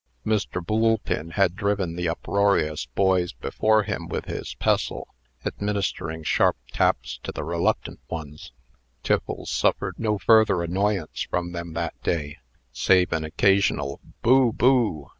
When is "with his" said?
4.07-4.55